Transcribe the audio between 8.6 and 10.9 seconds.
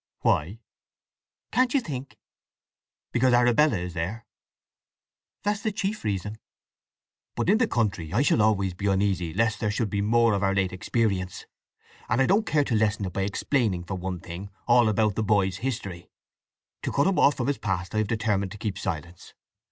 be uneasy lest there should be some more of our late